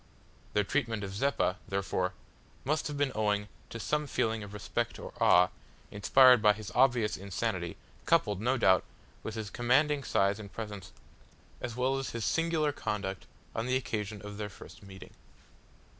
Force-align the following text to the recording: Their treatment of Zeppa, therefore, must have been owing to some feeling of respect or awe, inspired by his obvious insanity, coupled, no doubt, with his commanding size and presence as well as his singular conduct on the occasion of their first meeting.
Their 0.53 0.63
treatment 0.63 1.03
of 1.03 1.13
Zeppa, 1.13 1.57
therefore, 1.67 2.13
must 2.65 2.87
have 2.87 2.97
been 2.97 3.11
owing 3.13 3.49
to 3.69 3.79
some 3.79 4.07
feeling 4.07 4.41
of 4.41 4.51
respect 4.51 4.97
or 4.97 5.13
awe, 5.21 5.49
inspired 5.91 6.41
by 6.41 6.53
his 6.53 6.71
obvious 6.73 7.17
insanity, 7.17 7.77
coupled, 8.07 8.41
no 8.41 8.57
doubt, 8.57 8.83
with 9.21 9.35
his 9.35 9.51
commanding 9.51 10.03
size 10.03 10.39
and 10.39 10.51
presence 10.51 10.91
as 11.61 11.75
well 11.75 11.99
as 11.99 12.13
his 12.17 12.25
singular 12.25 12.71
conduct 12.71 13.27
on 13.55 13.67
the 13.67 13.77
occasion 13.77 14.23
of 14.25 14.37
their 14.37 14.49
first 14.49 14.81
meeting. 14.81 15.13